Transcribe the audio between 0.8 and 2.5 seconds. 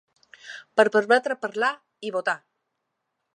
permetre parlar i votar!